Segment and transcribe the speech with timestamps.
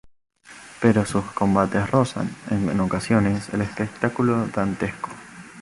[0.81, 5.09] Pero sus combates rozan, en ocasiones, el espectáculo dantesco.